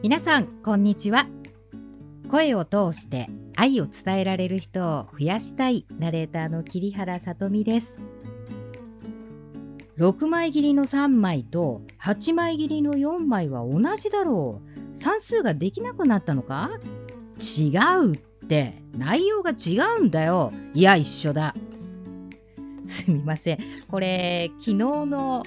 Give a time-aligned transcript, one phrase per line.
[0.00, 1.26] 皆さんこんにちは。
[2.30, 7.98] 声を通して愛を伝えられる人を増やしたいナレーターの桐原さとみです。
[9.98, 14.62] 6枚切りの3枚と8枚切りの4枚は同じだろ
[14.94, 14.96] う。
[14.96, 16.70] 算数ができなくなったのか？
[17.40, 18.80] 違うって。
[18.96, 20.52] 内容が違うんだよ。
[20.74, 21.56] いや一緒だ。
[22.86, 23.58] すみません。
[23.90, 25.42] これ昨日の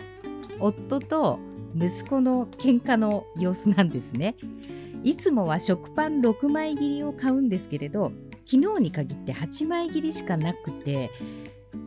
[0.59, 1.40] 夫と
[1.75, 4.35] 息子の喧嘩の様子なんですね
[5.03, 8.12] いつもは食パン6枚切りを買うんですけれど
[8.45, 11.12] 昨日に限って8枚切りしかなくて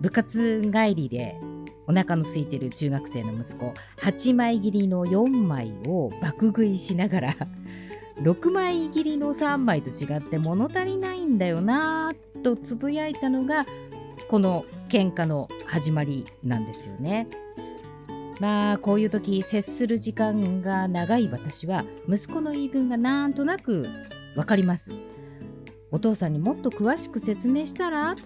[0.00, 1.38] 部活帰りで
[1.86, 7.34] お腹の空いてる中学生の息子8枚切りの4枚を爆食いしながら
[8.18, 13.66] 6枚切りの3枚と違って物足りないんだよなぁとつぶやいたのが
[14.28, 17.26] この喧嘩の始まりなんですよね。
[18.40, 23.86] まあこういう時接する時間が長い私は息子の言い分がなんとなく
[24.36, 24.90] わかります。
[25.90, 28.16] お父さんにもっと詳しく説明したら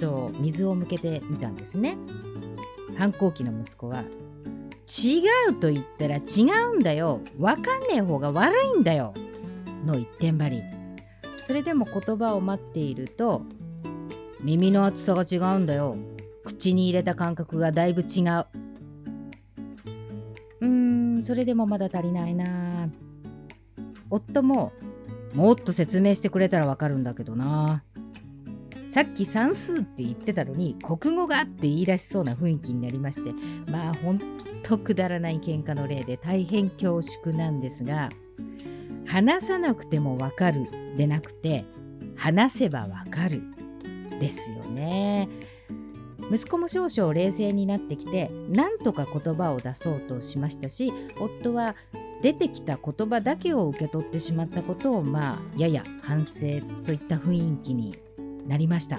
[0.00, 1.96] と水を向けてみたんですね。
[2.96, 4.04] 反抗期の息子は
[4.86, 7.20] 違うと言ったら違うんだよ。
[7.38, 9.12] わかんねえ方が悪いんだよ。
[9.84, 10.62] の一点張り。
[11.46, 13.42] それでも言葉を待っていると
[14.40, 15.96] 耳の厚さが違うんだよ。
[16.44, 18.63] 口に入れた感覚がだいぶ違う。
[21.24, 22.90] それでもまだ足りないな。
[24.10, 24.72] 夫も、
[25.34, 27.82] もっと説明してくれたらわかるんだけどな。
[28.88, 33.32] さっき算数って言ってたのに国語がって言い出しそうな雰囲気になりまして
[33.68, 34.20] まあほん
[34.62, 38.08] とくだらない喧嘩の例で大変恐縮なんですが
[39.04, 41.64] 話さなくてもわかるでなくて
[42.14, 43.42] 話せばわかる
[44.20, 45.28] ですよね。
[46.30, 51.74] 息子も少々冷静になってきて何とか言葉を出そうとしましたし夫は
[52.22, 56.40] 出てきた言葉だけを受け取ってしまったことをまあやや反省
[56.86, 57.94] といった雰囲気に
[58.46, 58.98] なりました。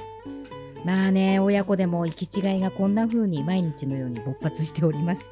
[0.86, 5.32] まあね親子でも行き違いがこんな風に毎日のように勃発しております。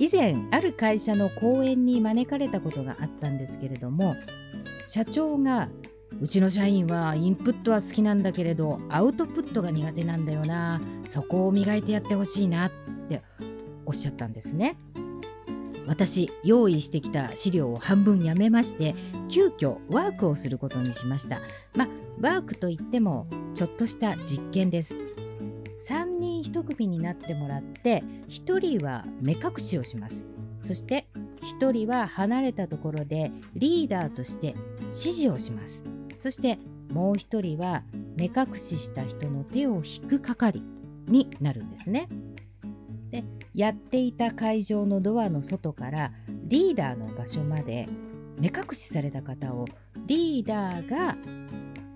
[0.00, 4.14] 以前ある会社の講演に招かれたことがあったんですけれども
[4.86, 5.68] 社長が
[6.20, 10.80] うちの社員はインプットは好きなんだけれどアウトプットが苦手なんだよな。
[11.04, 12.70] そこを磨いてやってほしいなっ
[13.08, 13.22] て
[13.86, 14.76] おっしゃったんですね。
[15.86, 18.94] 私用意してきた資料を半分やめまして
[19.30, 21.38] 急遽ワークをすることにしました。
[21.76, 21.88] まあ
[22.20, 24.96] ワークといってもちょっとした実験です。
[25.88, 30.26] 3人1組になってもらって1人は目隠しをします。
[30.60, 31.06] そして
[31.60, 35.84] 1人は離れたところでリーダーとして指示をします。
[36.18, 36.58] そして
[36.92, 37.82] もう1人は
[38.16, 40.62] 目隠しした人の手を引く係
[41.06, 42.08] になるんですね。
[43.10, 43.24] で
[43.54, 46.12] やっていた会場のドアの外から
[46.44, 47.88] リーダーの場所まで
[48.38, 49.64] 目隠しされた方を
[50.06, 51.16] リーダーが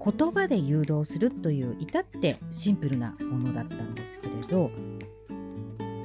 [0.04, 4.70] 言葉で誘導するという至ってシンプルなものだったんですけれど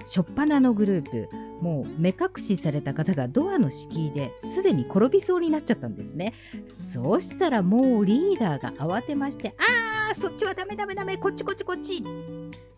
[0.01, 1.29] 初っ端のグループ
[1.61, 6.33] もう目隠しされた方がドアの敷居ですでに転びそうになっちゃったんですね。
[6.81, 11.17] そうしたらもうリーダーが慌てましてあーそっちはダメダメダメ。
[11.17, 12.03] こっちこっちこっち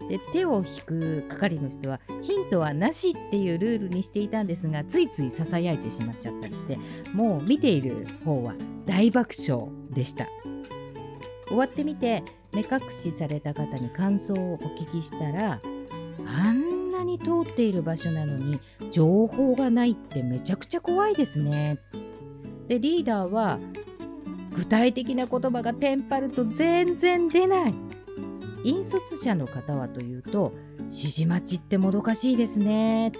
[0.07, 6.79] で手を引く係の人はヒントはなしっていうルールにしていたんですがついついささやいてしまっちゃったりして
[7.13, 10.27] もう見ている方は大爆笑でした。
[11.47, 12.23] 終わってみて
[12.53, 15.59] 目隠しされた方に感想をお聞きしたら
[16.25, 16.58] あん
[16.99, 18.59] なに通っている場所なのに
[18.91, 21.79] 情報がないってめちゃくちゃ怖いですね。
[22.67, 23.59] でリーダーは
[24.55, 27.73] 具体的な言葉がテンパると全然出ない。
[28.65, 33.13] 引率者の方はというと指示待ちってもどかしいですね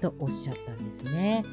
[0.00, 1.44] とおっしゃったんですね。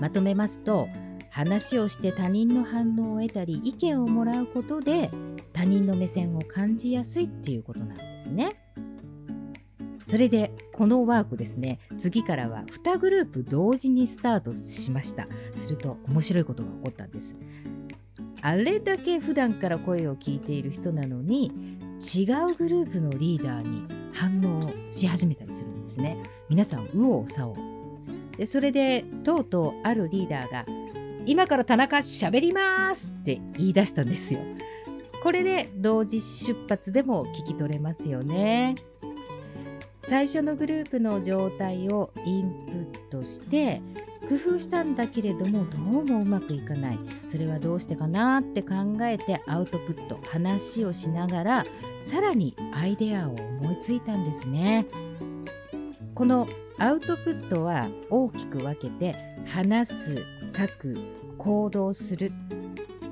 [0.00, 0.88] まとめますと
[1.30, 5.10] 話をして他人の反応を得たり意見をもらうことで
[5.52, 8.50] 他人の目線を感じやすいっていうことなんですね。
[10.08, 17.36] それでこのワークですね次からは2グループ同時にスタートしましたすると面白いことが起こったんです
[18.40, 21.52] あれだけ普段から声を聞いている人なのに
[22.00, 24.60] 違うグループのリーダーに反応
[24.90, 26.16] し始めたりするんですね。
[26.48, 27.56] 皆さん、右往左往。
[28.36, 30.64] でそれで、とうとうあるリーダーが、
[31.26, 34.40] 今から田中喋りますって言い出したんですよ。
[35.22, 38.76] これで同時出発でも聞き取れますよね。
[40.08, 43.82] 最初のグループの状態をインプットして
[44.26, 46.98] 工夫したんだけれどもどうもうまくいかない。
[47.26, 51.64] それはどうしてかなって考えてアウトプット話をしながら
[52.00, 54.86] さらにアイデアを思いついたんですね。
[56.14, 56.46] この
[56.78, 59.14] アウトプットは大きく分けて
[59.44, 60.16] 話す
[60.56, 60.96] 書く
[61.36, 62.32] 行動する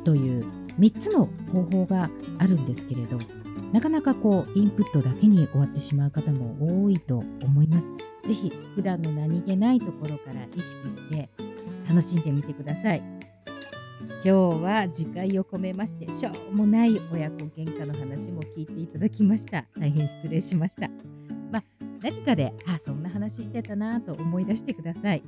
[0.03, 0.47] という
[0.81, 2.09] 3つの方法が
[2.39, 3.46] あるんですけれど。
[3.77, 7.93] なかなかこうインプットだけに終わってしまう方も多いと思います。
[8.27, 11.29] ぜひ普段の何気ないところから意識して
[11.87, 13.03] 楽しんでみてください。
[14.01, 14.31] 今日
[14.63, 19.67] は次回を込めましてしょうもない親子喧嘩の話も聞いていただきました。
[19.79, 20.89] 大変失礼しました。
[21.53, 21.63] まあ
[22.01, 25.23] 何かであそんな話してたなと思い出してください。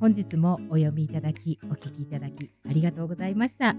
[0.00, 3.76] 本日もお読みいただきお聞きいただきありがとうございました。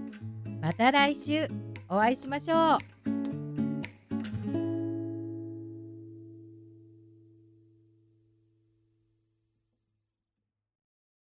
[0.62, 1.48] また来週
[1.90, 3.01] お会いしましょう。